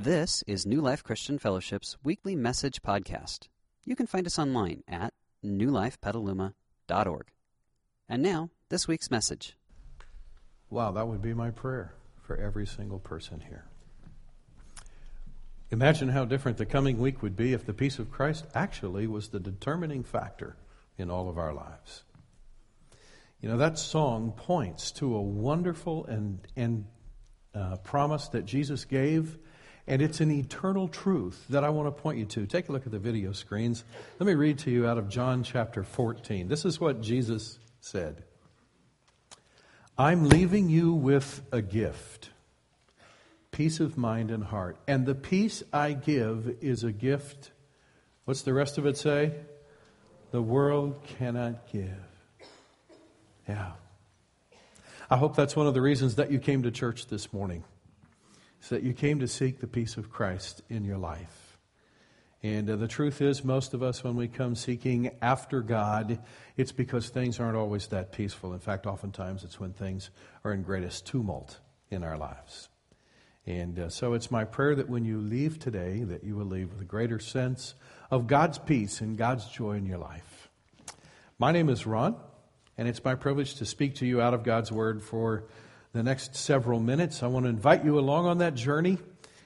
[0.00, 3.48] This is New Life Christian Fellowship's weekly message podcast.
[3.84, 5.12] You can find us online at
[5.44, 7.26] newlifepetaluma.org.
[8.08, 9.56] And now, this week's message.
[10.70, 13.64] Wow, that would be my prayer for every single person here.
[15.72, 19.30] Imagine how different the coming week would be if the peace of Christ actually was
[19.30, 20.54] the determining factor
[20.96, 22.04] in all of our lives.
[23.40, 26.84] You know, that song points to a wonderful and, and
[27.52, 29.36] uh, promise that Jesus gave,
[29.88, 32.46] and it's an eternal truth that I want to point you to.
[32.46, 33.84] Take a look at the video screens.
[34.20, 36.46] Let me read to you out of John chapter 14.
[36.46, 38.22] This is what Jesus said
[39.96, 42.30] I'm leaving you with a gift
[43.50, 44.76] peace of mind and heart.
[44.86, 47.50] And the peace I give is a gift.
[48.24, 49.32] What's the rest of it say?
[50.30, 51.90] The world cannot give.
[53.48, 53.72] Yeah.
[55.10, 57.64] I hope that's one of the reasons that you came to church this morning.
[58.62, 61.58] Is that you came to seek the peace of Christ in your life.
[62.42, 66.20] And uh, the truth is, most of us, when we come seeking after God,
[66.56, 68.52] it's because things aren't always that peaceful.
[68.52, 70.10] In fact, oftentimes it's when things
[70.44, 71.58] are in greatest tumult
[71.90, 72.68] in our lives.
[73.44, 76.70] And uh, so it's my prayer that when you leave today, that you will leave
[76.70, 77.74] with a greater sense
[78.10, 80.48] of God's peace and God's joy in your life.
[81.38, 82.16] My name is Ron
[82.78, 85.44] and it's my privilege to speak to you out of God's Word for
[85.92, 87.22] the next several minutes.
[87.22, 88.98] I want to invite you along on that journey.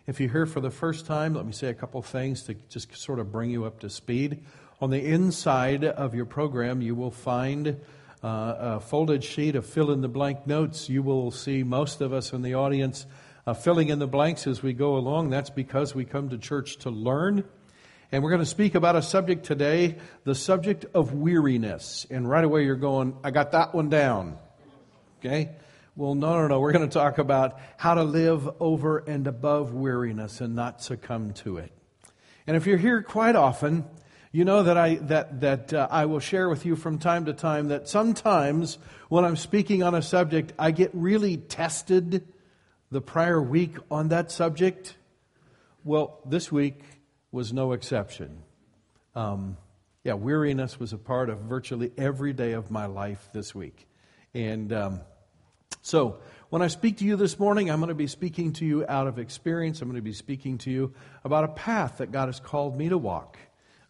[0.07, 2.95] If you're here for the first time, let me say a couple things to just
[2.97, 4.45] sort of bring you up to speed.
[4.81, 7.81] On the inside of your program, you will find
[8.23, 10.89] uh, a folded sheet of fill in the blank notes.
[10.89, 13.07] You will see most of us in the audience
[13.47, 15.31] uh, filling in the blanks as we go along.
[15.31, 17.45] That's because we come to church to learn
[18.13, 22.07] and we're going to speak about a subject today, the subject of weariness.
[22.11, 24.37] And right away you're going, I got that one down.
[25.19, 25.49] Okay?
[25.95, 26.61] Well, no, no, no.
[26.61, 31.35] We're going to talk about how to live over and above weariness and not succumb
[31.35, 31.71] to it.
[32.47, 33.85] And if you're here quite often,
[34.33, 37.35] you know that I that that uh, I will share with you from time to
[37.35, 38.79] time that sometimes
[39.11, 42.27] when I'm speaking on a subject, I get really tested
[42.91, 44.97] the prior week on that subject.
[45.85, 46.81] Well, this week
[47.33, 48.43] was no exception.
[49.15, 49.59] Um,
[50.05, 53.87] yeah, weariness was a part of virtually every day of my life this week.
[54.33, 55.01] And um,
[55.83, 58.87] so, when I speak to you this morning, I'm going to be speaking to you
[58.89, 59.83] out of experience.
[59.83, 60.95] I'm going to be speaking to you
[61.25, 63.37] about a path that God has called me to walk,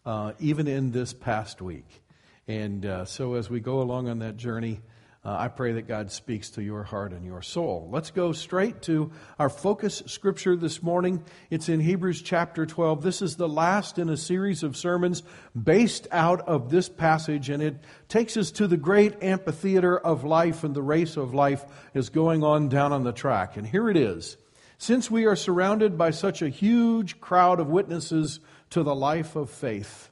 [0.03, 2.01] uh, even in this past week.
[2.47, 4.81] And uh, so, as we go along on that journey,
[5.25, 7.87] uh, I pray that God speaks to your heart and your soul.
[7.89, 11.23] Let's go straight to our focus scripture this morning.
[11.49, 13.01] It's in Hebrews chapter 12.
[13.01, 15.23] This is the last in a series of sermons
[15.55, 17.75] based out of this passage, and it
[18.09, 21.63] takes us to the great amphitheater of life, and the race of life
[21.93, 23.55] is going on down on the track.
[23.55, 24.35] And here it is.
[24.77, 28.41] Since we are surrounded by such a huge crowd of witnesses
[28.71, 30.09] to the life of faith,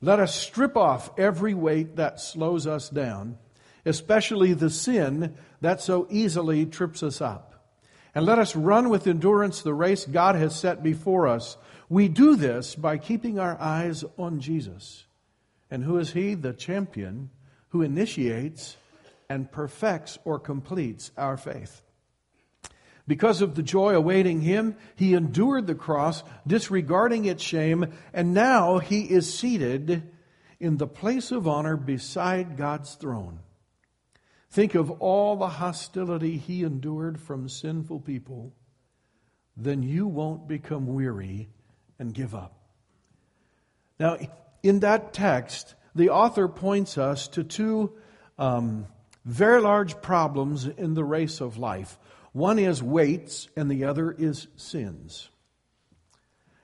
[0.00, 3.38] let us strip off every weight that slows us down
[3.84, 7.50] especially the sin that so easily trips us up.
[8.14, 11.56] And let us run with endurance the race God has set before us.
[11.88, 15.04] We do this by keeping our eyes on Jesus.
[15.70, 16.34] And who is He?
[16.34, 17.30] The champion
[17.70, 18.76] who initiates
[19.28, 21.82] and perfects or completes our faith.
[23.06, 28.78] Because of the joy awaiting him, he endured the cross, disregarding its shame, and now
[28.78, 30.10] he is seated
[30.58, 33.40] in the place of honor beside God's throne.
[34.54, 38.52] Think of all the hostility he endured from sinful people,
[39.56, 41.48] then you won't become weary
[41.98, 42.54] and give up.
[43.98, 44.16] Now,
[44.62, 47.94] in that text, the author points us to two
[48.38, 48.86] um,
[49.24, 51.98] very large problems in the race of life.
[52.30, 55.30] One is weights, and the other is sins.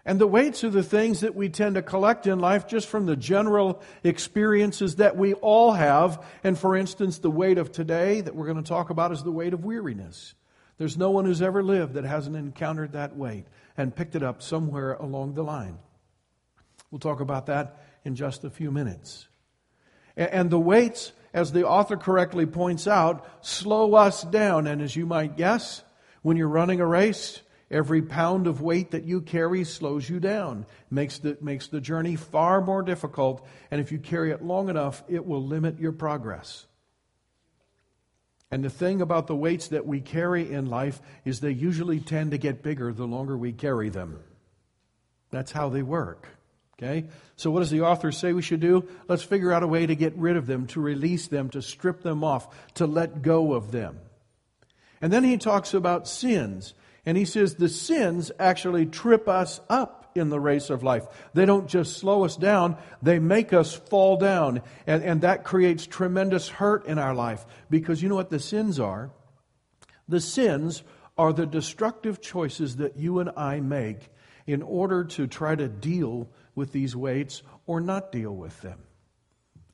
[0.05, 3.07] And the weights are the things that we tend to collect in life just from
[3.07, 6.25] the general experiences that we all have.
[6.43, 9.31] And for instance, the weight of today that we're going to talk about is the
[9.31, 10.35] weight of weariness.
[10.79, 13.45] There's no one who's ever lived that hasn't encountered that weight
[13.77, 15.79] and picked it up somewhere along the line.
[16.91, 19.29] We'll talk about that in just a few minutes.
[20.17, 24.67] And the weights, as the author correctly points out, slow us down.
[24.67, 25.85] And as you might guess,
[26.23, 30.67] when you're running a race, Every pound of weight that you carry slows you down,
[30.91, 35.05] makes the, makes the journey far more difficult, and if you carry it long enough,
[35.09, 36.67] it will limit your progress.
[38.51, 42.33] And the thing about the weights that we carry in life is they usually tend
[42.33, 44.19] to get bigger the longer we carry them.
[45.31, 46.27] That's how they work.
[46.77, 47.07] Okay?
[47.37, 48.89] So, what does the author say we should do?
[49.07, 52.03] Let's figure out a way to get rid of them, to release them, to strip
[52.03, 54.01] them off, to let go of them.
[55.01, 56.75] And then he talks about sins.
[57.07, 61.05] And he says the sins actually trip us up in the race of life.
[61.35, 64.63] They don't just slow us down, they make us fall down.
[64.87, 67.45] And, and that creates tremendous hurt in our life.
[67.69, 69.11] Because you know what the sins are?
[70.09, 70.83] The sins
[71.17, 74.11] are the destructive choices that you and I make
[74.47, 78.81] in order to try to deal with these weights or not deal with them.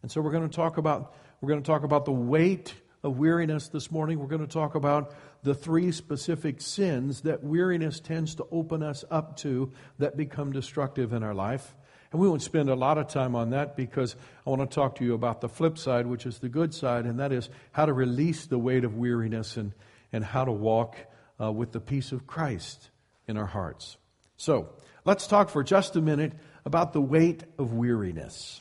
[0.02, 3.19] And so we're going to talk about we're going to talk about the weight of
[3.19, 4.19] weariness this morning.
[4.19, 5.14] We're going to talk about
[5.46, 11.12] the three specific sins that weariness tends to open us up to that become destructive
[11.12, 11.76] in our life.
[12.10, 14.96] And we won't spend a lot of time on that because I want to talk
[14.96, 17.87] to you about the flip side, which is the good side, and that is how
[17.87, 19.72] to release the weight of weariness and,
[20.12, 20.96] and how to walk
[21.40, 22.90] uh, with the peace of Christ
[23.28, 23.98] in our hearts.
[24.37, 24.70] So,
[25.04, 26.32] let's talk for just a minute
[26.64, 28.60] about the weight of weariness.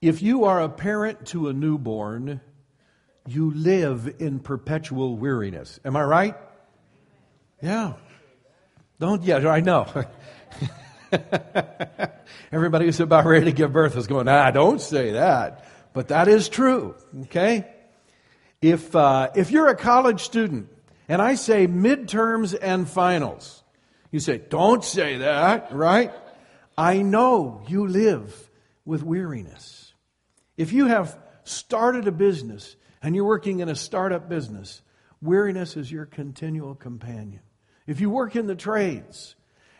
[0.00, 2.40] If you are a parent to a newborn,
[3.26, 5.80] you live in perpetual weariness.
[5.84, 6.36] Am I right?
[7.62, 7.94] Yeah.
[8.98, 9.86] Don't, yeah, I know.
[12.52, 15.66] Everybody who's about ready to give birth is going, ah, don't say that.
[15.92, 17.66] But that is true, okay?
[18.60, 20.68] If, uh, if you're a college student
[21.08, 23.62] and I say midterms and finals,
[24.10, 26.12] you say, don't say that, right?
[26.78, 28.50] I know you live
[28.84, 29.94] with weariness.
[30.56, 32.76] If you have started a business
[33.06, 34.82] and you're working in a startup business,
[35.22, 37.38] weariness is your continual companion.
[37.86, 39.36] If you work in the trades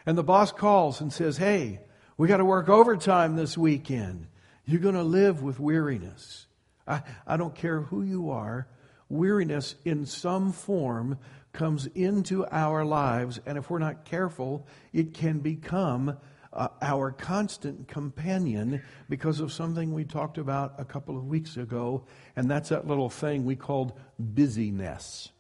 [0.07, 1.81] and the boss calls and says, hey,
[2.17, 4.29] we got to work overtime this weekend,
[4.65, 6.47] you're going to live with weariness.
[6.87, 8.69] I, I don't care who you are,
[9.09, 11.19] weariness in some form
[11.53, 16.17] comes into our lives, and if we're not careful, it can become
[16.57, 22.07] uh, our constant companion because of something we talked about a couple of weeks ago,
[22.35, 25.31] and that's that little thing we called busyness.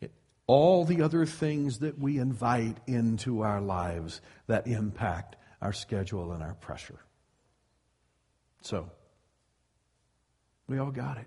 [0.00, 0.12] It,
[0.46, 6.42] all the other things that we invite into our lives that impact our schedule and
[6.42, 7.00] our pressure.
[8.60, 8.90] So,
[10.68, 11.26] we all got it.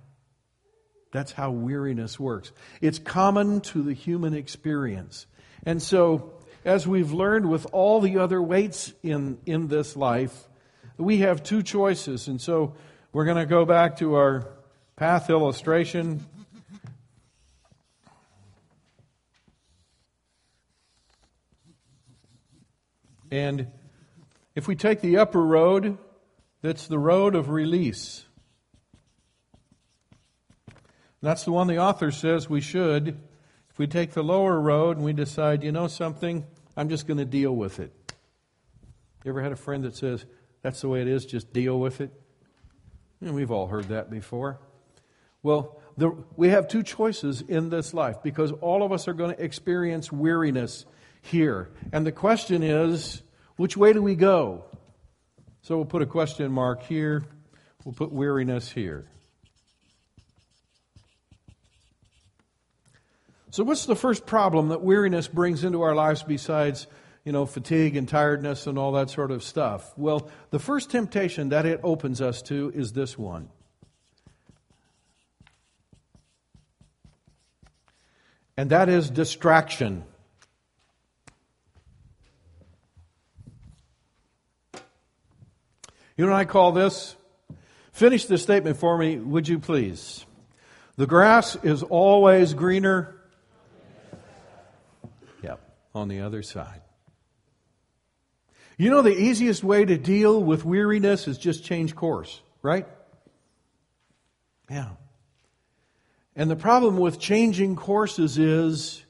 [1.12, 2.52] That's how weariness works.
[2.80, 5.26] It's common to the human experience.
[5.66, 6.34] And so,
[6.66, 10.48] as we've learned with all the other weights in, in this life,
[10.98, 12.28] we have two choices.
[12.28, 12.76] And so
[13.12, 14.48] we're going to go back to our
[14.96, 16.26] path illustration.
[23.32, 23.68] And
[24.56, 25.98] if we take the upper road,
[26.62, 28.24] that's the road of release.
[31.22, 33.18] That's the one the author says we should.
[33.74, 36.46] If we take the lower road and we decide, you know something,
[36.78, 37.92] I'm just going to deal with it.
[39.26, 40.26] You ever had a friend that says,
[40.62, 42.12] that's the way it is, just deal with it?
[43.20, 44.60] And we've all heard that before.
[45.42, 49.36] Well, the, we have two choices in this life because all of us are going
[49.36, 50.86] to experience weariness
[51.24, 51.72] here.
[51.92, 53.24] And the question is,
[53.56, 54.66] which way do we go?
[55.64, 57.24] So we'll put a question mark here.
[57.84, 59.08] We'll put weariness here.
[63.54, 66.88] So, what's the first problem that weariness brings into our lives besides,
[67.24, 69.96] you know, fatigue and tiredness and all that sort of stuff?
[69.96, 73.50] Well, the first temptation that it opens us to is this one.
[78.58, 80.04] And that is distraction.
[86.18, 87.16] You know what I call this?
[87.92, 90.26] Finish the statement for me, would you please?
[90.96, 93.20] The grass is always greener
[95.94, 96.82] on the other side.
[98.78, 102.88] You know, the easiest way to deal with weariness is just change course, right?
[104.70, 104.90] Yeah.
[106.36, 109.06] And the problem with changing courses is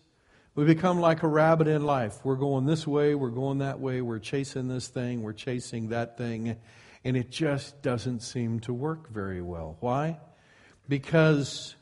[0.55, 2.19] we become like a rabbit in life.
[2.25, 6.17] We're going this way, we're going that way, we're chasing this thing, we're chasing that
[6.17, 6.57] thing,
[7.05, 9.77] and it just doesn't seem to work very well.
[9.79, 10.19] Why?
[10.89, 11.75] Because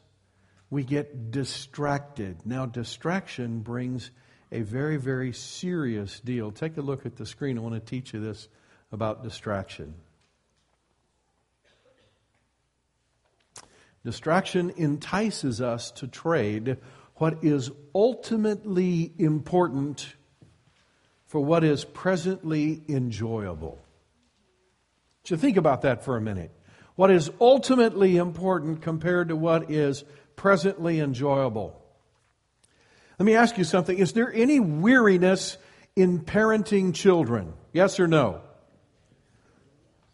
[0.70, 2.46] we get distracted.
[2.46, 4.12] Now, distraction brings
[4.51, 6.51] a very, very serious deal.
[6.51, 7.58] Take a look at the screen.
[7.58, 8.48] I want to teach you this
[8.91, 9.93] about distraction.
[14.03, 16.77] Distraction entices us to trade
[17.15, 20.15] what is ultimately important
[21.27, 23.79] for what is presently enjoyable.
[25.24, 26.51] So think about that for a minute.
[26.96, 30.03] What is ultimately important compared to what is
[30.36, 31.81] presently enjoyable?
[33.22, 34.00] Let me ask you something.
[34.00, 35.60] Is there any weariness
[35.96, 37.54] in parenting children?
[37.72, 38.42] Yes or no?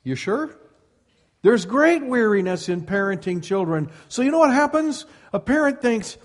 [0.04, 0.54] You sure?
[1.42, 3.92] There's great weariness in parenting children.
[4.10, 5.06] So, you know what happens?
[5.32, 6.18] A parent thinks,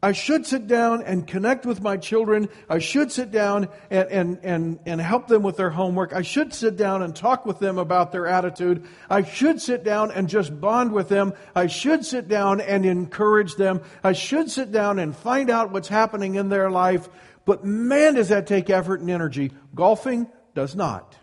[0.00, 2.48] I should sit down and connect with my children.
[2.68, 6.12] I should sit down and, and, and, and help them with their homework.
[6.12, 8.86] I should sit down and talk with them about their attitude.
[9.10, 11.34] I should sit down and just bond with them.
[11.52, 13.80] I should sit down and encourage them.
[14.04, 17.08] I should sit down and find out what's happening in their life.
[17.44, 19.50] But man, does that take effort and energy.
[19.74, 21.16] Golfing does not.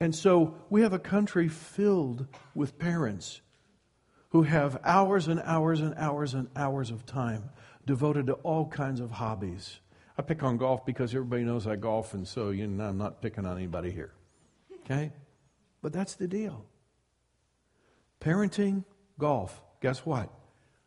[0.00, 3.40] And so we have a country filled with parents
[4.34, 7.50] who have hours and hours and hours and hours of time
[7.86, 9.78] devoted to all kinds of hobbies.
[10.18, 13.22] I pick on golf because everybody knows I golf, and so you know, I'm not
[13.22, 14.12] picking on anybody here.
[14.80, 15.12] Okay?
[15.82, 16.64] But that's the deal.
[18.20, 18.82] Parenting,
[19.20, 20.30] golf, guess what?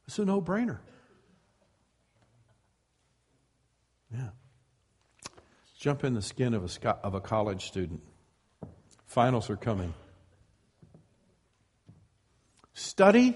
[0.08, 0.80] It's a no brainer.
[4.13, 4.32] Yeah.
[5.80, 8.01] Jump in the skin of a, of a college student.
[9.06, 9.94] Finals are coming.
[12.77, 13.36] Study,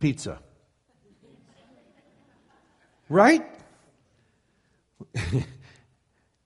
[0.00, 0.40] pizza.
[3.08, 3.46] Right?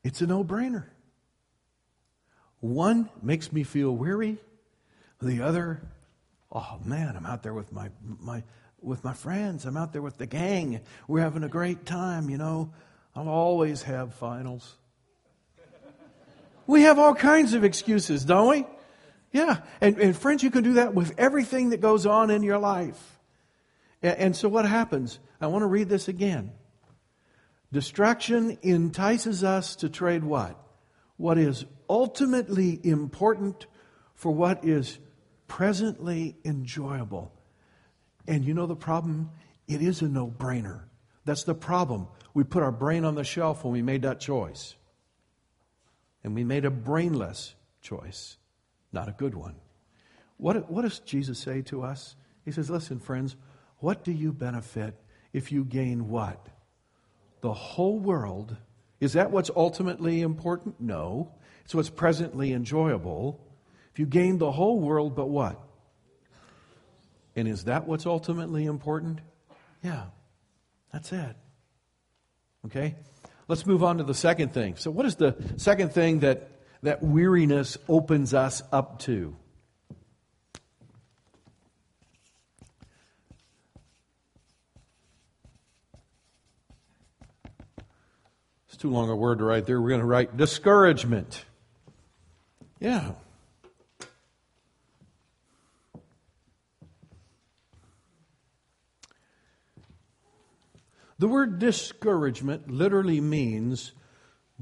[0.04, 0.84] it's a no brainer.
[2.60, 4.36] One makes me feel weary,
[5.22, 5.80] the other,
[6.52, 7.88] oh man, I'm out there with my,
[8.20, 8.42] my,
[8.82, 9.64] with my friends.
[9.64, 10.82] I'm out there with the gang.
[11.08, 12.70] We're having a great time, you know.
[13.16, 14.74] I'll always have finals.
[16.66, 18.66] We have all kinds of excuses, don't we?
[19.32, 19.58] Yeah.
[19.80, 23.18] And, and friends, you can do that with everything that goes on in your life.
[24.02, 25.18] And, and so what happens?
[25.40, 26.52] I want to read this again.
[27.72, 30.58] Distraction entices us to trade what?
[31.16, 33.66] What is ultimately important
[34.14, 34.98] for what is
[35.48, 37.32] presently enjoyable.
[38.26, 39.30] And you know the problem?
[39.66, 40.82] It is a no brainer.
[41.24, 42.08] That's the problem.
[42.34, 44.74] We put our brain on the shelf when we made that choice.
[46.22, 48.36] And we made a brainless choice
[48.92, 49.54] not a good one.
[50.36, 52.16] What, what does Jesus say to us?
[52.44, 53.36] He says, Listen, friends,
[53.78, 54.94] what do you benefit
[55.32, 56.46] if you gain what?
[57.40, 58.56] The whole world.
[59.00, 60.80] Is that what's ultimately important?
[60.80, 61.32] No.
[61.64, 63.40] It's what's presently enjoyable.
[63.92, 65.60] If you gain the whole world, but what?
[67.34, 69.20] And is that what's ultimately important?
[69.82, 70.04] Yeah.
[70.92, 71.36] That's it.
[72.66, 72.94] Okay?
[73.48, 74.76] Let's move on to the second thing.
[74.76, 76.48] So, what is the second thing that
[76.82, 79.36] that weariness opens us up to.
[88.68, 89.80] It's too long a word to write there.
[89.80, 91.44] We're going to write discouragement.
[92.80, 93.12] Yeah.
[101.18, 103.92] The word discouragement literally means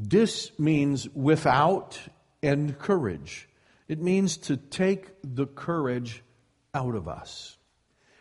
[0.02, 1.98] this means without
[2.42, 3.48] and courage.
[3.86, 6.22] It means to take the courage
[6.72, 7.58] out of us.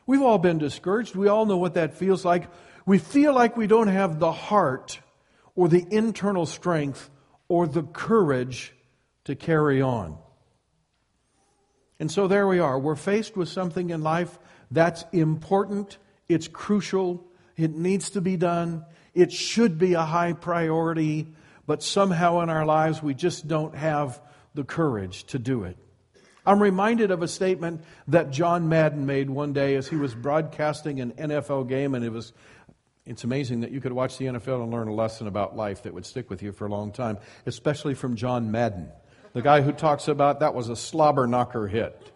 [0.06, 1.16] We've all been discouraged.
[1.16, 2.50] We all know what that feels like.
[2.86, 5.00] We feel like we don't have the heart
[5.56, 7.10] or the internal strength
[7.48, 8.74] or the courage
[9.24, 10.18] to carry on.
[12.00, 12.78] And so there we are.
[12.78, 14.38] We're faced with something in life
[14.72, 21.34] that's important, it's crucial, it needs to be done, it should be a high priority,
[21.70, 24.20] but somehow in our lives we just don't have
[24.56, 25.78] the courage to do it.
[26.44, 31.00] I'm reminded of a statement that John Madden made one day as he was broadcasting
[31.00, 32.34] an NFL game, and it was
[33.06, 35.94] it's amazing that you could watch the NFL and learn a lesson about life that
[35.94, 38.90] would stick with you for a long time, especially from John Madden,
[39.34, 42.12] the guy who talks about that was a slobber knocker hit.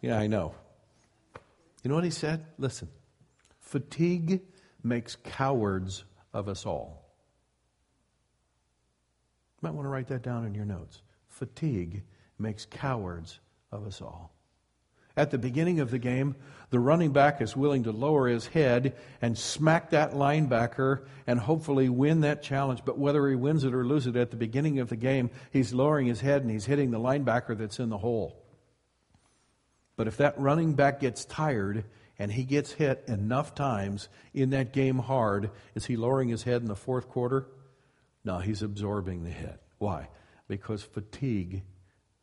[0.00, 0.54] Yeah, I know.
[1.82, 2.46] You know what he said?
[2.56, 2.88] Listen,
[3.60, 4.40] fatigue
[4.82, 6.97] makes cowards of us all.
[9.60, 11.02] You might want to write that down in your notes.
[11.28, 12.02] Fatigue
[12.38, 13.40] makes cowards
[13.72, 14.32] of us all.
[15.16, 16.36] At the beginning of the game,
[16.70, 21.88] the running back is willing to lower his head and smack that linebacker and hopefully
[21.88, 22.82] win that challenge.
[22.84, 25.74] But whether he wins it or loses it at the beginning of the game, he's
[25.74, 28.40] lowering his head and he's hitting the linebacker that's in the hole.
[29.96, 31.84] But if that running back gets tired
[32.16, 36.62] and he gets hit enough times in that game hard, is he lowering his head
[36.62, 37.48] in the fourth quarter?
[38.24, 39.60] No, he's absorbing the hit.
[39.78, 40.08] Why?
[40.48, 41.62] Because fatigue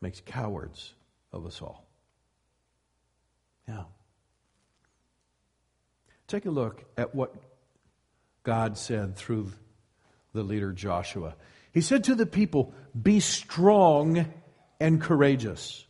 [0.02, 0.94] makes cowards
[1.32, 1.88] of us all.
[3.68, 3.84] Yeah.
[6.28, 7.34] Take a look at what
[8.44, 9.52] God said through
[10.34, 11.36] the leader Joshua.
[11.72, 14.32] He said to the people, Be strong
[14.80, 15.86] and courageous.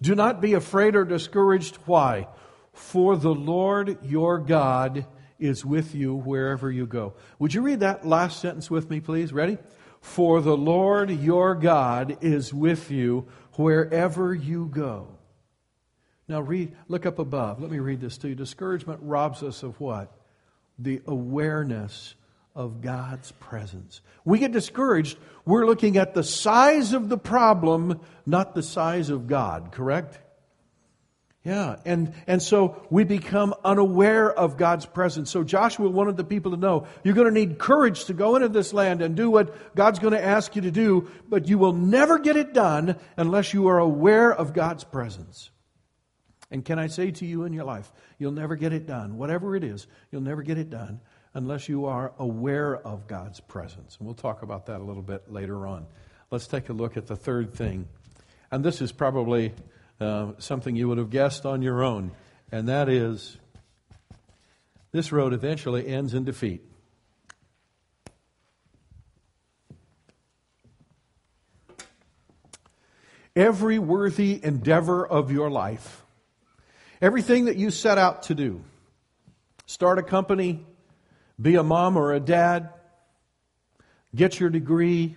[0.00, 1.76] Do not be afraid or discouraged.
[1.86, 2.28] Why?
[2.72, 5.06] For the Lord your God
[5.38, 7.14] is with you wherever you go.
[7.38, 9.32] Would you read that last sentence with me, please?
[9.32, 9.58] Ready?
[10.00, 15.08] For the Lord your God is with you wherever you go.
[16.28, 17.60] Now read look up above.
[17.60, 18.34] Let me read this to you.
[18.34, 20.12] Discouragement robs us of what?
[20.78, 22.14] The awareness
[22.54, 24.00] of God's presence.
[24.24, 25.18] We get discouraged.
[25.44, 30.18] We're looking at the size of the problem, not the size of God, correct?
[31.44, 35.30] Yeah, and, and so we become unaware of God's presence.
[35.30, 38.48] So Joshua wanted the people to know you're going to need courage to go into
[38.48, 41.74] this land and do what God's going to ask you to do, but you will
[41.74, 45.50] never get it done unless you are aware of God's presence.
[46.50, 49.18] And can I say to you in your life, you'll never get it done.
[49.18, 51.00] Whatever it is, you'll never get it done
[51.34, 53.96] unless you are aware of God's presence.
[53.98, 55.84] And we'll talk about that a little bit later on.
[56.30, 57.86] Let's take a look at the third thing.
[58.50, 59.52] And this is probably
[60.00, 62.12] uh, something you would have guessed on your own,
[62.50, 63.36] and that is
[64.92, 66.62] this road eventually ends in defeat.
[73.36, 76.04] Every worthy endeavor of your life,
[77.02, 78.62] everything that you set out to do,
[79.66, 80.64] start a company,
[81.40, 82.70] be a mom or a dad,
[84.14, 85.16] get your degree,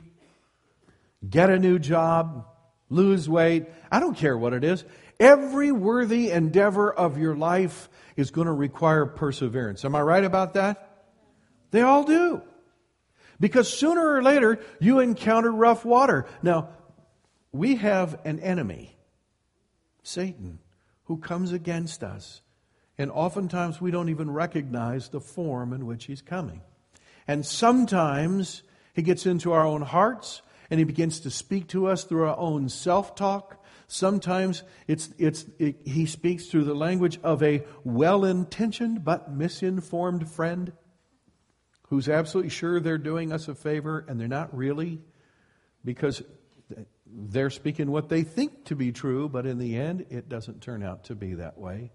[1.30, 2.48] get a new job,
[2.90, 3.66] lose weight.
[3.92, 4.84] I don't care what it is.
[5.20, 9.84] Every worthy endeavor of your life is going to require perseverance.
[9.84, 11.06] Am I right about that?
[11.72, 12.42] They all do.
[13.40, 16.26] Because sooner or later, you encounter rough water.
[16.42, 16.70] Now,
[17.52, 18.98] we have an enemy,
[20.04, 20.60] Satan,
[21.06, 22.42] who comes against us.
[22.98, 26.62] And oftentimes we don't even recognize the form in which he's coming.
[27.28, 28.64] And sometimes
[28.94, 32.38] he gets into our own hearts and he begins to speak to us through our
[32.38, 33.64] own self talk.
[33.88, 40.30] Sometimes it's, it's, it, he speaks through the language of a well intentioned but misinformed
[40.30, 40.74] friend
[41.90, 45.00] who's absolutely sure they're doing us a favor and they're not really
[45.86, 46.22] because
[47.06, 50.84] they're speaking what they think to be true, but in the end, it doesn't turn
[50.84, 51.92] out to be that way.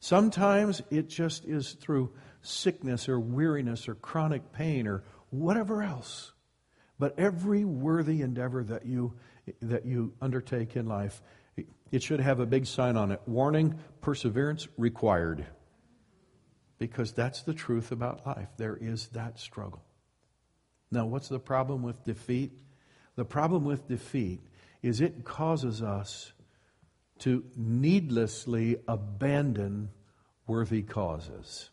[0.00, 6.33] Sometimes it just is through sickness or weariness or chronic pain or whatever else.
[6.98, 9.14] But every worthy endeavor that you,
[9.62, 11.22] that you undertake in life,
[11.90, 15.46] it should have a big sign on it warning, perseverance required.
[16.78, 18.48] Because that's the truth about life.
[18.56, 19.82] There is that struggle.
[20.90, 22.52] Now, what's the problem with defeat?
[23.16, 24.40] The problem with defeat
[24.82, 26.32] is it causes us
[27.20, 29.90] to needlessly abandon
[30.46, 31.70] worthy causes.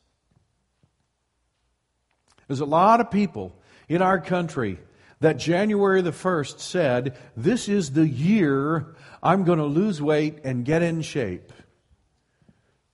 [2.48, 4.80] There's a lot of people in our country
[5.22, 10.66] that January the 1st said, This is the year I'm going to lose weight and
[10.66, 11.54] get in shape.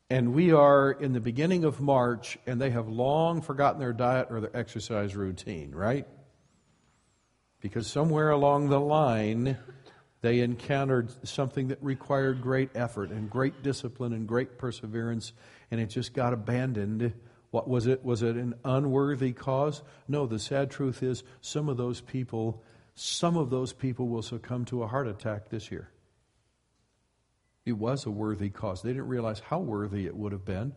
[0.09, 4.27] And we are in the beginning of March, and they have long forgotten their diet
[4.29, 6.07] or their exercise routine, right?
[7.59, 9.57] Because somewhere along the line,
[10.21, 15.33] they encountered something that required great effort and great discipline and great perseverance,
[15.71, 17.13] and it just got abandoned
[17.51, 18.03] what was it?
[18.03, 19.81] Was it an unworthy cause?
[20.07, 22.63] No, the sad truth is some of those people,
[22.95, 25.89] some of those people will succumb to a heart attack this year.
[27.65, 28.81] It was a worthy cause.
[28.81, 30.73] They didn't realize how worthy it would have been,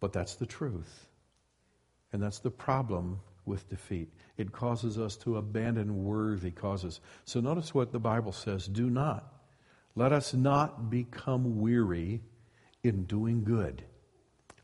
[0.00, 1.06] but that's the truth.
[2.12, 4.12] And that's the problem with defeat.
[4.36, 7.00] It causes us to abandon worthy causes.
[7.24, 9.32] So notice what the Bible says do not.
[9.94, 12.22] Let us not become weary
[12.82, 13.84] in doing good.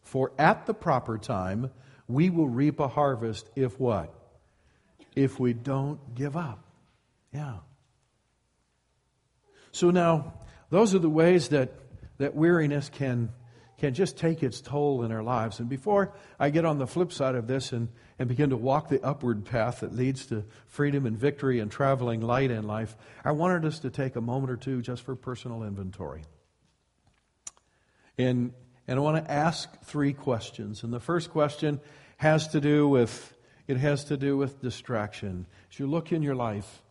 [0.09, 1.71] For at the proper time,
[2.07, 4.11] we will reap a harvest if what?
[5.15, 6.65] If we don't give up.
[7.31, 7.57] Yeah.
[9.71, 10.33] So now,
[10.71, 11.75] those are the ways that,
[12.17, 13.29] that weariness can,
[13.77, 15.61] can just take its toll in our lives.
[15.61, 18.89] And before I get on the flip side of this and, and begin to walk
[18.89, 23.33] the upward path that leads to freedom and victory and traveling light in life, I
[23.33, 26.23] wanted us to take a moment or two just for personal inventory.
[28.17, 28.55] In
[28.89, 30.83] and I want to ask three questions.
[30.83, 31.81] And the first question
[32.17, 33.35] has to do with
[33.69, 35.47] it has to do with distraction.
[35.71, 36.83] As you look in your life,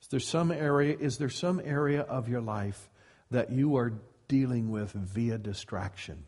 [0.00, 2.88] is there some area is there some area of your life
[3.32, 3.92] that you are
[4.28, 6.24] dealing with via distraction?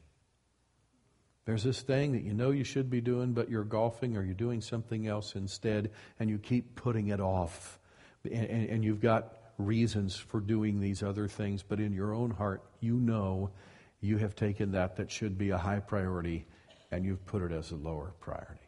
[1.44, 4.34] There's this thing that you know you should be doing, but you're golfing or you're
[4.34, 7.78] doing something else instead, and you keep putting it off.
[8.24, 12.30] And, and, and you've got reasons for doing these other things, but in your own
[12.30, 13.50] heart, you know
[14.00, 16.46] you have taken that that should be a high priority
[16.90, 18.66] and you've put it as a lower priority.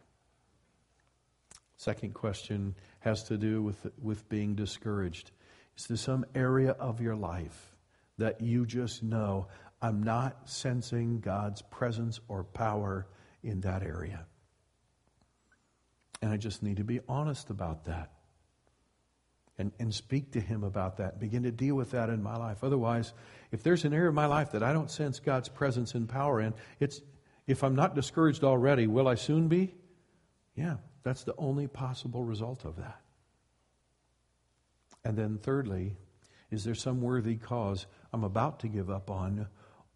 [1.77, 5.33] Second question has to do with, with being discouraged.
[5.77, 7.75] Is there some area of your life
[8.19, 9.49] that you just know,
[9.81, 13.07] I'm not sensing God's presence or power
[13.43, 14.27] in that area?
[16.21, 18.13] And I just need to be honest about that.
[19.59, 21.21] and, and speak to Him about that.
[21.21, 22.65] Begin to deal with that in my life.
[22.65, 23.13] Otherwise,
[23.53, 26.41] if there's an area of my life that I don't sense God's presence and power
[26.41, 27.03] in, it's
[27.47, 29.75] if I'm not discouraged already, will I soon be?
[30.57, 33.01] Yeah, that's the only possible result of that.
[35.05, 35.97] And then, thirdly,
[36.51, 39.47] is there some worthy cause I'm about to give up on,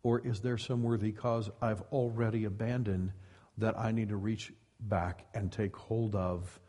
[0.03, 3.13] or is there some worthy cause I've already abandoned
[3.59, 6.61] that I need to reach back and take hold of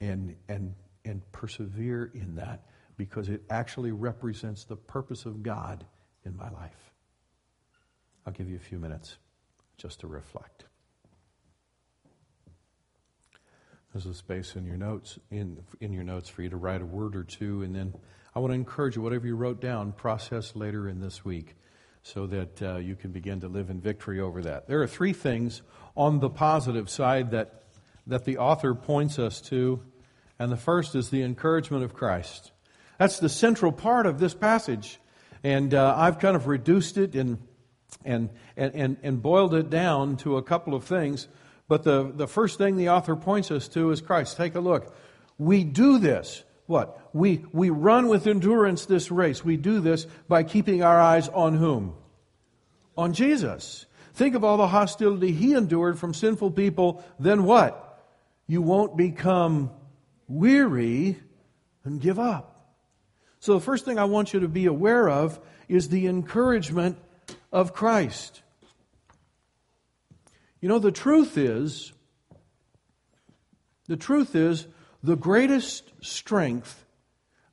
[0.00, 0.74] and, and,
[1.04, 5.84] and persevere in that because it actually represents the purpose of God
[6.24, 6.92] in my life?
[8.26, 9.16] I'll give you a few minutes
[9.76, 10.64] just to reflect.
[13.92, 16.86] There's a space in your notes in, in your notes for you to write a
[16.86, 17.94] word or two, and then
[18.34, 21.56] I want to encourage you, whatever you wrote down, process later in this week
[22.02, 24.66] so that uh, you can begin to live in victory over that.
[24.68, 25.62] There are three things
[25.96, 27.64] on the positive side that,
[28.06, 29.82] that the author points us to,
[30.38, 32.52] and the first is the encouragement of Christ.
[32.98, 35.00] That's the central part of this passage,
[35.42, 37.38] and uh, I've kind of reduced it and,
[38.04, 41.28] and, and, and boiled it down to a couple of things.
[41.68, 44.36] But the, the first thing the author points us to is Christ.
[44.36, 44.94] Take a look.
[45.38, 47.00] We do this what?
[47.14, 49.42] We, we run with endurance this race.
[49.42, 51.94] We do this by keeping our eyes on whom?
[52.94, 53.86] On Jesus.
[54.12, 57.02] Think of all the hostility he endured from sinful people.
[57.18, 58.04] Then what?
[58.46, 59.70] You won't become
[60.28, 61.16] weary
[61.84, 62.57] and give up.
[63.40, 66.98] So, the first thing I want you to be aware of is the encouragement
[67.52, 68.42] of Christ.
[70.60, 71.92] You know, the truth is,
[73.86, 74.66] the truth is,
[75.02, 76.84] the greatest strength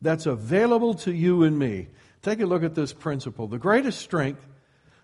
[0.01, 1.87] that's available to you and me.
[2.23, 3.47] Take a look at this principle.
[3.47, 4.47] The greatest strength,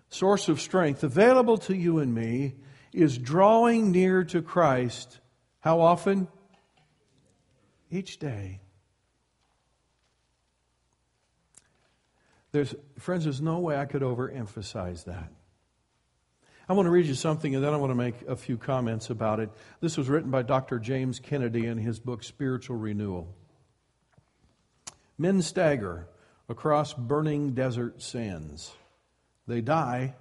[0.08, 2.56] source of strength available to you and me
[2.92, 5.20] is drawing near to Christ.
[5.60, 6.26] How often?
[7.90, 8.61] Each day.
[12.52, 15.32] There's, friends, there's no way I could overemphasize that.
[16.68, 19.10] I want to read you something and then I want to make a few comments
[19.10, 19.50] about it.
[19.80, 20.78] This was written by Dr.
[20.78, 23.34] James Kennedy in his book Spiritual Renewal.
[25.18, 26.08] Men stagger
[26.48, 28.72] across burning desert sands.
[29.46, 30.14] They die,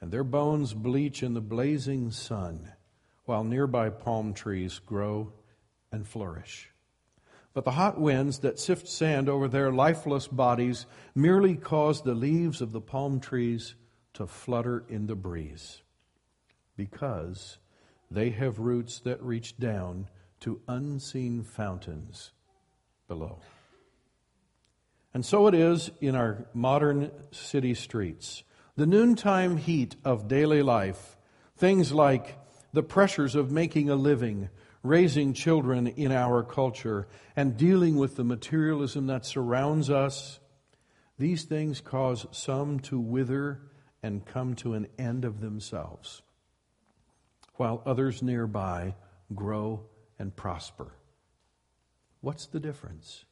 [0.00, 2.72] and their bones bleach in the blazing sun,
[3.24, 5.32] while nearby palm trees grow
[5.90, 6.70] and flourish.
[7.54, 12.60] But the hot winds that sift sand over their lifeless bodies merely cause the leaves
[12.60, 13.76] of the palm trees
[14.14, 15.82] to flutter in the breeze
[16.76, 17.58] because
[18.10, 20.08] they have roots that reach down
[20.40, 22.32] to unseen fountains
[23.06, 23.38] below.
[25.12, 28.42] And so it is in our modern city streets.
[28.76, 31.16] The noontime heat of daily life,
[31.56, 32.36] things like
[32.72, 34.48] the pressures of making a living,
[34.84, 40.38] raising children in our culture, and dealing with the materialism that surrounds us,
[41.18, 43.62] these things cause some to wither
[44.02, 46.20] and come to an end of themselves,
[47.54, 48.94] while others nearby
[49.34, 49.80] grow
[50.18, 50.92] and prosper.
[52.20, 53.24] What's the difference?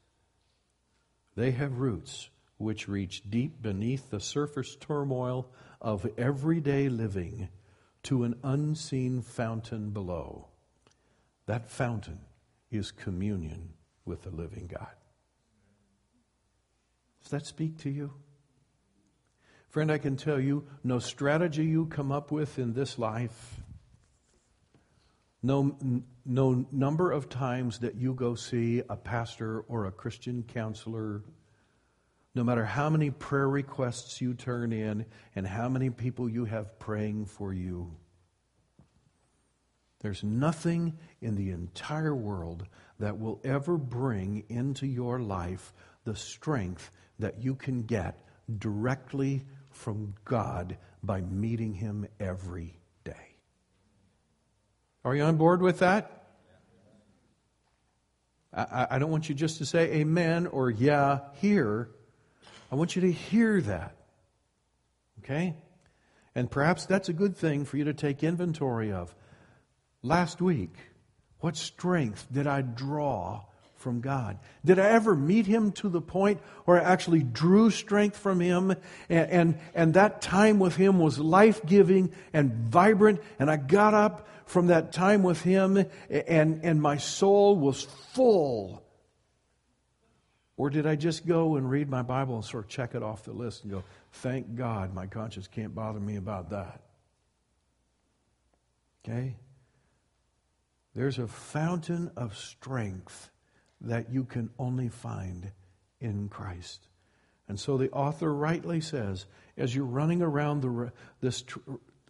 [1.37, 7.49] They have roots which reach deep beneath the surface turmoil of everyday living
[8.05, 10.49] to an unseen fountain below.
[11.47, 12.21] That fountain
[12.71, 13.71] is communion
[14.05, 14.95] with the living God.
[17.23, 18.13] Does that speak to you?
[19.69, 23.63] Friend, I can tell you no strategy you come up with in this life,
[25.43, 25.77] no,
[26.25, 31.23] no number of times that you go see a pastor or a Christian counselor,
[32.35, 36.79] no matter how many prayer requests you turn in and how many people you have
[36.79, 37.97] praying for you,
[40.03, 42.67] there's nothing in the entire world
[42.99, 45.73] that will ever bring into your life
[46.05, 48.19] the strength that you can get
[48.59, 53.37] directly from God by meeting Him every day.
[55.05, 56.19] Are you on board with that?
[58.53, 61.89] I, I, don't want you just to say amen or yeah here.
[62.71, 63.97] I want you to hear that.
[65.21, 65.55] Okay?
[66.35, 69.15] And perhaps that's a good thing for you to take inventory of.
[70.03, 70.75] Last week,
[71.41, 73.45] what strength did I draw
[73.77, 74.39] from God?
[74.65, 78.71] Did I ever meet him to the point where I actually drew strength from him
[79.09, 83.95] and, and, and that time with him was life giving and vibrant and I got
[83.95, 85.77] up from that time with him
[86.11, 88.83] and, and my soul was full?
[90.57, 93.25] Or did I just go and read my Bible and sort of check it off
[93.25, 96.83] the list and go, thank God my conscience can't bother me about that?
[99.05, 99.37] Okay?
[100.95, 103.31] There's a fountain of strength
[103.81, 105.51] that you can only find
[106.01, 106.87] in Christ.
[107.49, 109.27] And so the author rightly says,
[109.57, 111.45] as you're running around the, this,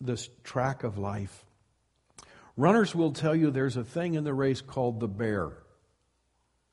[0.01, 1.45] this track of life,
[2.57, 5.53] runners will tell you there's a thing in the race called the bear.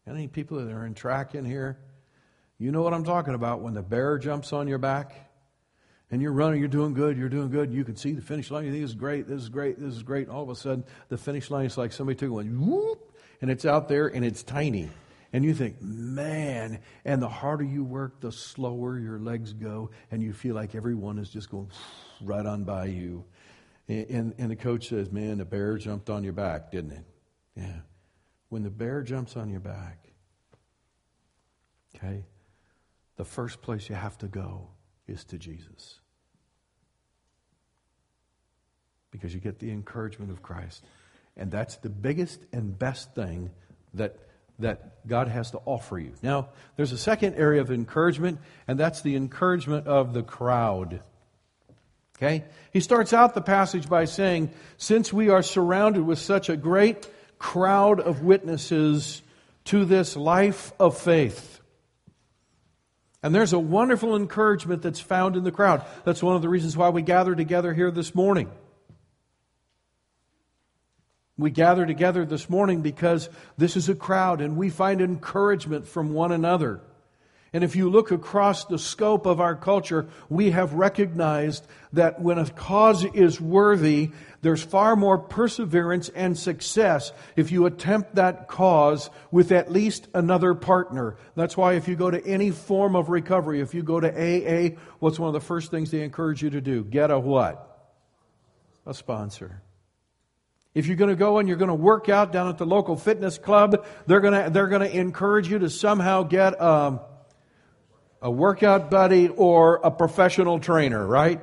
[0.07, 1.77] Any people that are in track in here?
[2.57, 5.28] You know what I'm talking about when the bear jumps on your back
[6.11, 8.65] and you're running, you're doing good, you're doing good, you can see the finish line,
[8.65, 10.27] you think this is great, this is great, this is great.
[10.27, 13.65] All of a sudden, the finish line is like somebody took one, whoop, and it's
[13.65, 14.89] out there and it's tiny.
[15.31, 20.23] And you think, man, and the harder you work, the slower your legs go, and
[20.23, 21.69] you feel like everyone is just going
[22.21, 23.23] right on by you.
[23.87, 27.05] And, and the coach says, man, the bear jumped on your back, didn't it?
[27.55, 27.79] Yeah.
[28.49, 29.99] When the bear jumps on your back,
[31.95, 32.25] okay,
[33.17, 34.69] the first place you have to go
[35.09, 35.99] is to Jesus.
[39.11, 40.85] Because you get the encouragement of Christ.
[41.35, 43.49] And that's the biggest and best thing
[43.93, 44.17] that,
[44.59, 46.13] that God has to offer you.
[46.21, 51.01] Now, there's a second area of encouragement, and that's the encouragement of the crowd.
[52.17, 52.43] Okay?
[52.71, 57.07] He starts out the passage by saying, Since we are surrounded with such a great
[57.39, 59.21] crowd of witnesses
[59.65, 61.58] to this life of faith.
[63.21, 65.85] And there's a wonderful encouragement that's found in the crowd.
[66.05, 68.49] That's one of the reasons why we gather together here this morning.
[71.37, 76.13] We gather together this morning because this is a crowd and we find encouragement from
[76.13, 76.81] one another.
[77.51, 82.37] And if you look across the scope of our culture, we have recognized that when
[82.37, 89.09] a cause is worthy, there's far more perseverance and success if you attempt that cause
[89.31, 91.17] with at least another partner.
[91.35, 94.77] That's why if you go to any form of recovery, if you go to AA,
[94.99, 96.83] what's one of the first things they encourage you to do?
[96.83, 97.65] Get a what?
[98.85, 99.63] A sponsor.
[100.75, 102.95] If you're going to go and you're going to work out down at the local
[102.95, 106.99] fitness club, they're going to, they're going to encourage you to somehow get, um,
[108.21, 111.41] a workout buddy or a professional trainer, right?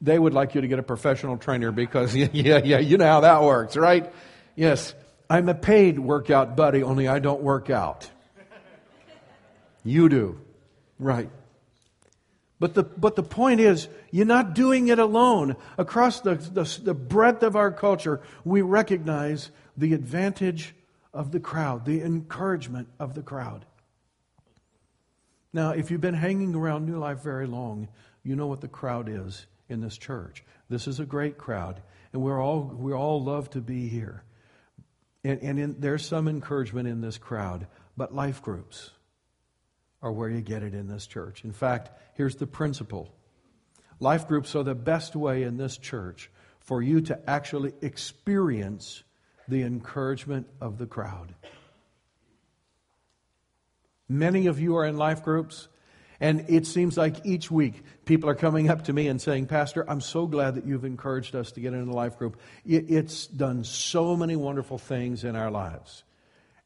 [0.00, 3.20] They would like you to get a professional trainer because, yeah, yeah, you know how
[3.20, 4.12] that works, right?
[4.56, 4.94] Yes,
[5.30, 8.10] I'm a paid workout buddy, only I don't work out.
[9.84, 10.40] You do,
[10.98, 11.30] right?
[12.60, 15.56] But the, but the point is, you're not doing it alone.
[15.76, 20.74] Across the, the, the breadth of our culture, we recognize the advantage
[21.14, 23.64] of the crowd, the encouragement of the crowd.
[25.52, 27.88] Now, if you've been hanging around New Life very long,
[28.22, 30.44] you know what the crowd is in this church.
[30.68, 31.80] This is a great crowd,
[32.12, 34.22] and we're all, we all love to be here.
[35.24, 38.90] And, and in, there's some encouragement in this crowd, but life groups
[40.02, 41.44] are where you get it in this church.
[41.44, 43.10] In fact, here's the principle
[44.00, 46.30] life groups are the best way in this church
[46.60, 49.02] for you to actually experience
[49.48, 51.34] the encouragement of the crowd.
[54.08, 55.68] Many of you are in life groups,
[56.20, 59.84] and it seems like each week people are coming up to me and saying, Pastor,
[59.88, 62.40] I'm so glad that you've encouraged us to get into life group.
[62.64, 66.04] It's done so many wonderful things in our lives.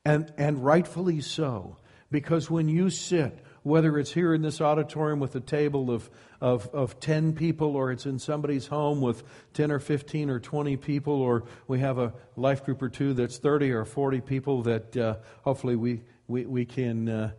[0.04, 1.76] And, and rightfully so,
[2.10, 6.68] because when you sit, whether it's here in this auditorium with a table of, of,
[6.74, 9.22] of 10 people, or it's in somebody's home with
[9.54, 13.38] 10 or 15 or 20 people, or we have a life group or two that's
[13.38, 17.30] 30 or 40 people that uh, hopefully we, we, we can uh,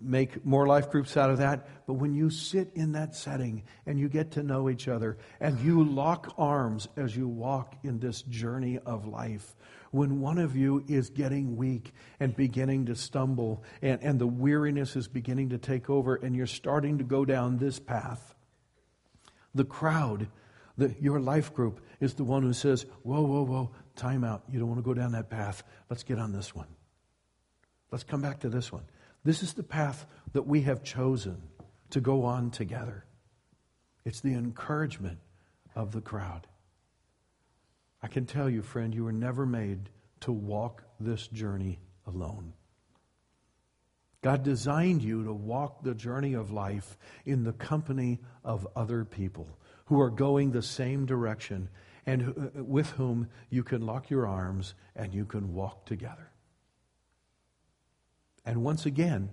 [0.00, 1.66] make more life groups out of that.
[1.86, 5.58] But when you sit in that setting and you get to know each other and
[5.60, 9.54] you lock arms as you walk in this journey of life,
[9.90, 14.96] when one of you is getting weak and beginning to stumble and, and the weariness
[14.96, 18.34] is beginning to take over and you're starting to go down this path,
[19.54, 20.26] the crowd,
[20.76, 24.42] the, your life group, is the one who says, Whoa, whoa, whoa, time out.
[24.50, 25.62] You don't want to go down that path.
[25.88, 26.66] Let's get on this one.
[27.94, 28.82] Let's come back to this one.
[29.22, 31.40] This is the path that we have chosen
[31.90, 33.04] to go on together.
[34.04, 35.20] It's the encouragement
[35.76, 36.48] of the crowd.
[38.02, 39.90] I can tell you, friend, you were never made
[40.22, 42.54] to walk this journey alone.
[44.22, 49.56] God designed you to walk the journey of life in the company of other people
[49.84, 51.68] who are going the same direction
[52.06, 56.32] and with whom you can lock your arms and you can walk together.
[58.44, 59.30] And once again,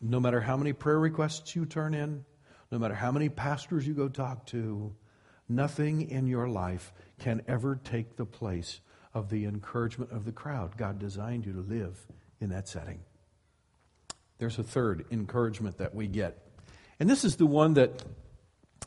[0.00, 2.24] no matter how many prayer requests you turn in,
[2.70, 4.94] no matter how many pastors you go talk to,
[5.48, 8.80] nothing in your life can ever take the place
[9.12, 10.76] of the encouragement of the crowd.
[10.76, 12.04] God designed you to live
[12.40, 13.00] in that setting.
[14.38, 16.38] There's a third encouragement that we get.
[16.98, 18.02] And this is the one that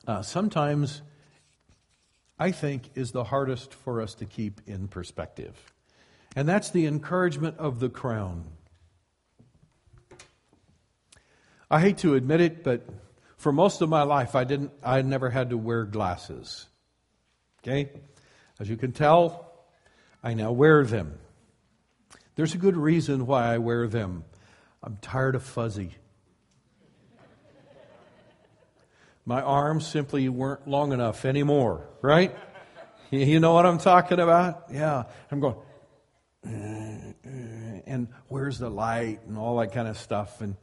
[0.06, 1.02] uh, sometimes
[2.38, 5.56] I think is the hardest for us to keep in perspective.
[6.36, 8.46] And that's the encouragement of the crown.
[11.70, 12.88] I hate to admit it, but
[13.38, 16.68] for most of my life, I didn't, I never had to wear glasses.
[17.62, 17.90] Okay?
[18.60, 19.52] As you can tell,
[20.24, 21.20] I now wear them.
[22.36, 24.24] There's a good reason why I wear them.
[24.82, 25.96] I'm tired of fuzzy.
[29.26, 32.34] My arms simply weren't long enough anymore, right?
[33.12, 34.66] You know what I'm talking about?
[34.72, 35.04] Yeah.
[35.30, 35.56] I'm going,
[36.44, 40.40] and where's the light and all that kind of stuff.
[40.40, 40.56] And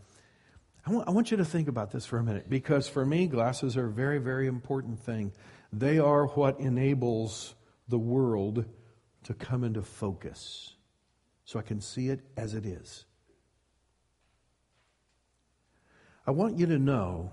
[0.87, 3.27] I want, I want you to think about this for a minute because for me,
[3.27, 5.33] glasses are a very, very important thing.
[5.73, 7.55] They are what enables
[7.88, 8.66] the world
[9.25, 10.75] to come into focus
[11.44, 13.07] so I can see it as it is.
[16.27, 17.33] I want you to know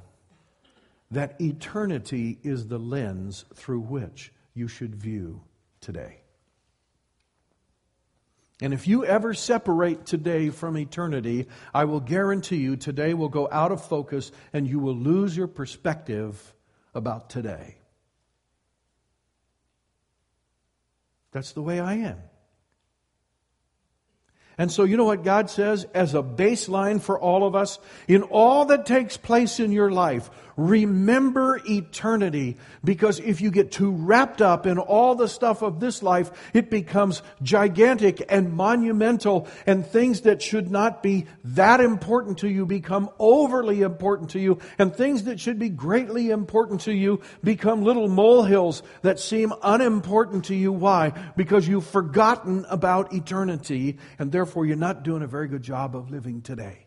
[1.12, 5.42] that eternity is the lens through which you should view
[5.82, 6.21] today.
[8.62, 13.50] And if you ever separate today from eternity, I will guarantee you today will go
[13.52, 16.54] out of focus and you will lose your perspective
[16.94, 17.78] about today.
[21.32, 22.18] That's the way I am.
[24.58, 27.80] And so, you know what God says as a baseline for all of us?
[28.08, 32.58] In all that takes place in your life, remember eternity.
[32.84, 36.70] Because if you get too wrapped up in all the stuff of this life, it
[36.70, 43.10] becomes gigantic and monumental, and things that should not be that important to you become
[43.18, 48.10] overly important to you, and things that should be greatly important to you become little
[48.10, 50.72] molehills that seem unimportant to you.
[50.72, 51.12] Why?
[51.36, 55.96] Because you've forgotten about eternity, and therefore therefore you're not doing a very good job
[55.96, 56.86] of living today.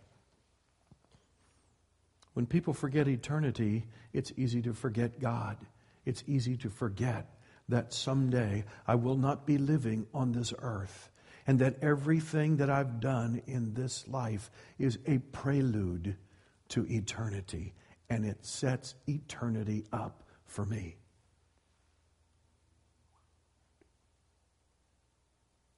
[2.35, 5.57] When people forget eternity, it's easy to forget God.
[6.05, 7.27] It's easy to forget
[7.71, 11.09] that someday I will not be living on this earth
[11.47, 16.19] and that everything that I've done in this life is a prelude
[16.69, 17.73] to eternity
[18.11, 20.97] and it sets eternity up for me.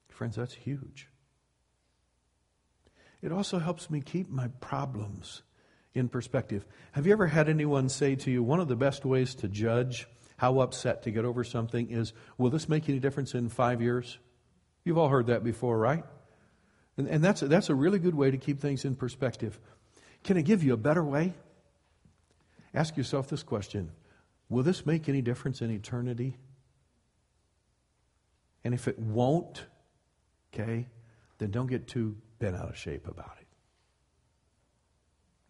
[0.09, 1.07] Friends, that's huge.
[3.21, 5.41] It also helps me keep my problems
[5.93, 6.65] in perspective.
[6.91, 10.07] Have you ever had anyone say to you, one of the best ways to judge
[10.37, 14.19] how upset to get over something is, will this make any difference in five years?
[14.83, 16.03] You've all heard that before, right?
[16.95, 19.59] And, and that's, that's a really good way to keep things in perspective.
[20.23, 21.33] Can I give you a better way?
[22.73, 23.91] Ask yourself this question
[24.49, 26.37] Will this make any difference in eternity?
[28.63, 29.65] And if it won't,
[30.53, 30.87] okay,
[31.37, 33.47] then don't get too bent out of shape about it.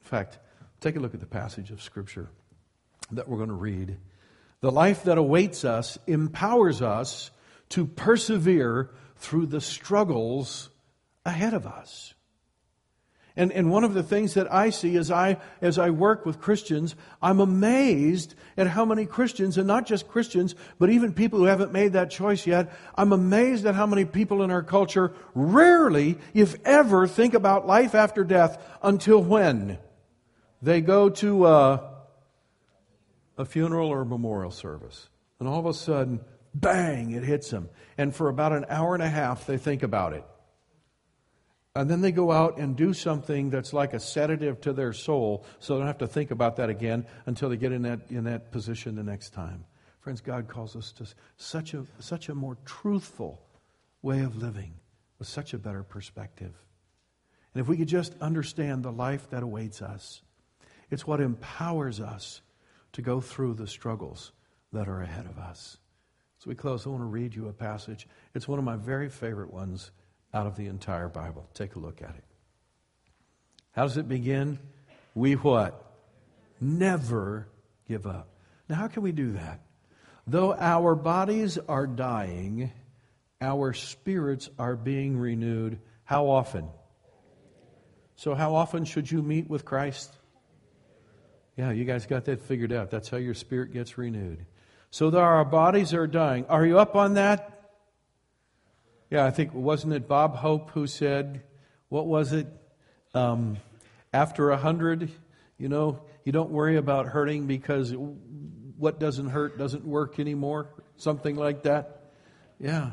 [0.02, 0.39] In fact,
[0.80, 2.30] take a look at the passage of Scripture
[3.12, 3.97] that we're going to read.
[4.62, 7.32] The life that awaits us empowers us
[7.69, 10.69] to persevere through the struggles
[11.26, 12.13] ahead of us.
[13.38, 16.41] And, and one of the things that I see as I, as I work with
[16.41, 21.45] Christians, I'm amazed at how many Christians, and not just Christians, but even people who
[21.45, 26.17] haven't made that choice yet, I'm amazed at how many people in our culture rarely,
[26.34, 29.78] if ever, think about life after death until when?
[30.63, 31.93] They go to a,
[33.38, 35.10] a funeral or a memorial service.
[35.39, 36.21] And all of a sudden,
[36.56, 37.69] bang, it hits them.
[38.00, 40.26] And for about an hour and a half, they think about it.
[41.78, 45.46] And then they go out and do something that's like a sedative to their soul,
[45.60, 48.24] so they don't have to think about that again until they get in that, in
[48.24, 49.63] that position the next time.
[50.00, 53.44] Friends, God calls us to such a, such a more truthful
[54.02, 54.74] way of living
[55.20, 56.54] with such a better perspective.
[57.54, 60.24] And if we could just understand the life that awaits us,
[60.90, 62.42] it's what empowers us
[62.94, 64.32] to go through the struggles
[64.74, 65.78] that are ahead of us.
[66.40, 66.88] So we close.
[66.88, 68.08] I want to read you a passage.
[68.34, 69.92] It's one of my very favorite ones
[70.38, 71.50] out of the entire Bible.
[71.56, 72.23] Take a look at it.
[73.71, 74.60] How does it begin?
[75.15, 75.84] We what?
[76.62, 77.47] Never
[77.88, 78.30] give up.
[78.69, 79.62] Now, how can we do that?
[80.28, 82.71] Though our bodies are dying,
[83.41, 85.80] our spirits are being renewed.
[86.04, 86.67] How often?
[88.15, 90.13] So, how often should you meet with Christ?
[91.56, 92.91] Yeah, you guys got that figured out.
[92.91, 94.45] That's how your spirit gets renewed.
[94.91, 97.57] So, though our bodies are dying, are you up on that?
[99.10, 101.43] Yeah, I think, wasn't it Bob Hope who said,
[101.89, 102.47] what was it?
[103.14, 103.58] Um,
[104.12, 105.10] after a hundred,
[105.58, 107.93] you know, you don't worry about hurting because
[108.78, 110.70] what doesn't hurt doesn't work anymore.
[110.97, 112.12] Something like that.
[112.60, 112.91] Yeah.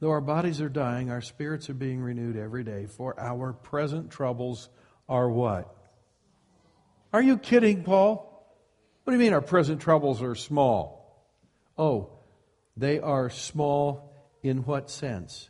[0.00, 4.10] Though our bodies are dying, our spirits are being renewed every day, for our present
[4.10, 4.68] troubles
[5.08, 5.74] are what?
[7.12, 8.30] Are you kidding, Paul?
[9.04, 11.24] What do you mean our present troubles are small?
[11.78, 12.10] Oh,
[12.76, 14.13] they are small
[14.44, 15.48] in what sense?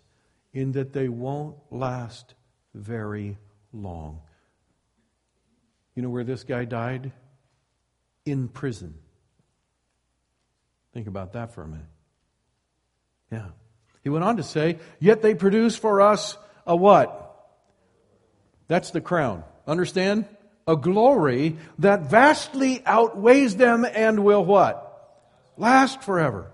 [0.55, 2.35] In that they won't last
[2.73, 3.37] very
[3.73, 4.21] long.
[5.95, 7.13] You know where this guy died?
[8.25, 8.95] In prison.
[10.95, 11.87] Think about that for a minute.
[13.31, 13.47] Yeah.
[14.05, 17.21] He went on to say, Yet they produce for us a what?
[18.69, 19.43] That's the crown.
[19.67, 20.27] Understand?
[20.67, 24.81] A glory that vastly outweighs them and will what?
[25.57, 26.51] Last forever.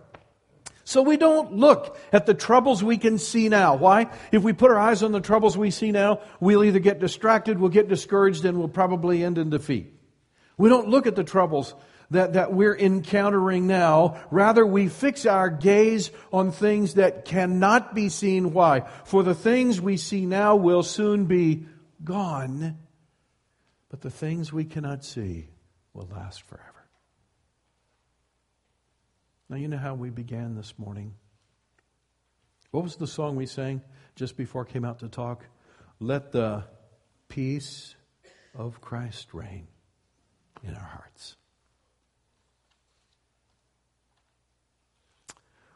[0.84, 3.76] So we don't look at the troubles we can see now.
[3.76, 4.10] Why?
[4.32, 7.58] If we put our eyes on the troubles we see now, we'll either get distracted,
[7.58, 9.94] we'll get discouraged, and we'll probably end in defeat.
[10.56, 11.74] We don't look at the troubles
[12.10, 14.20] that, that we're encountering now.
[14.30, 18.52] Rather, we fix our gaze on things that cannot be seen.
[18.52, 18.80] Why?
[19.04, 21.66] For the things we see now will soon be
[22.02, 22.78] gone,
[23.88, 25.48] but the things we cannot see
[25.94, 26.69] will last forever.
[29.50, 31.12] Now, you know how we began this morning?
[32.70, 33.82] What was the song we sang
[34.14, 35.44] just before I came out to talk?
[35.98, 36.62] Let the
[37.28, 37.96] peace
[38.54, 39.66] of Christ reign
[40.62, 41.34] in our hearts.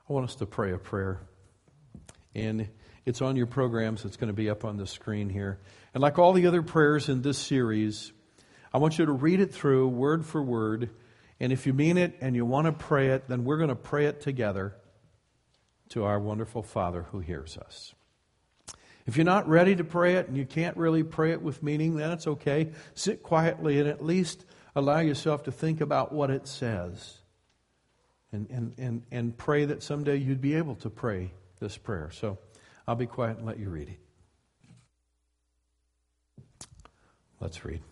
[0.09, 1.22] I want us to pray a prayer.
[2.33, 2.68] And
[3.05, 4.05] it's on your programs.
[4.05, 5.59] It's going to be up on the screen here.
[5.95, 8.12] And like all the other prayers in this series,
[8.72, 10.91] I want you to read it through word for word.
[11.41, 13.74] And if you mean it and you want to pray it, then we're going to
[13.74, 14.76] pray it together
[15.91, 17.95] to our wonderful Father who hears us.
[19.07, 21.97] If you're not ready to pray it and you can't really pray it with meaning,
[21.97, 22.70] then it's okay.
[22.95, 27.18] Sit quietly and at least allow yourself to think about what it says
[28.32, 32.11] and, and, and, and pray that someday you'd be able to pray this prayer.
[32.12, 32.39] So
[32.89, 33.99] I'll be quiet and let you read it.
[37.41, 37.82] Let's read.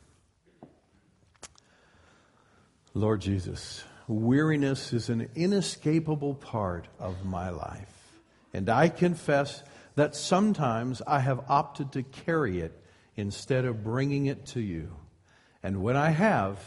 [2.95, 8.13] Lord Jesus, weariness is an inescapable part of my life.
[8.53, 9.63] And I confess
[9.95, 12.79] that sometimes I have opted to carry it
[13.17, 14.95] instead of bringing it to you.
[15.63, 16.59] And when I have,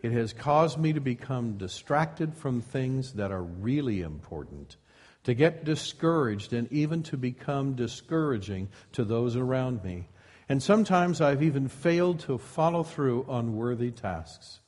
[0.00, 4.78] it has caused me to become distracted from things that are really important,
[5.24, 10.08] to get discouraged, and even to become discouraging to those around me.
[10.48, 14.60] And sometimes I've even failed to follow through on worthy tasks.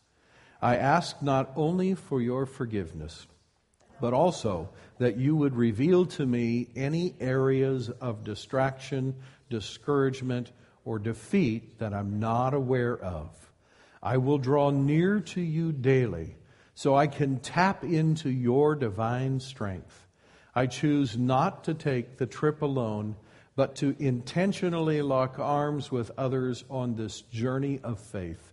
[0.60, 3.26] I ask not only for your forgiveness,
[4.00, 9.14] but also that you would reveal to me any areas of distraction,
[9.50, 10.52] discouragement,
[10.84, 13.30] or defeat that I'm not aware of.
[14.02, 16.36] I will draw near to you daily
[16.74, 20.06] so I can tap into your divine strength.
[20.54, 23.16] I choose not to take the trip alone,
[23.56, 28.45] but to intentionally lock arms with others on this journey of faith.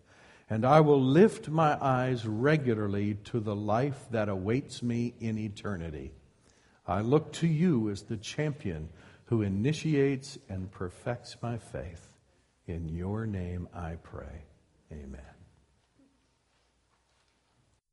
[0.54, 6.12] And I will lift my eyes regularly to the life that awaits me in eternity.
[6.86, 8.89] I look to you as the champion
[9.26, 12.08] who initiates and perfects my faith.
[12.68, 14.45] In your name I pray.
[14.91, 15.22] Amen.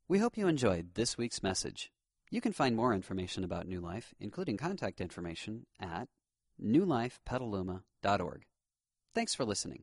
[0.07, 1.91] We hope you enjoyed this week's message.
[2.29, 6.09] You can find more information about New Life, including contact information, at
[6.63, 8.45] newlifepetaluma.org.
[9.15, 9.81] Thanks for listening.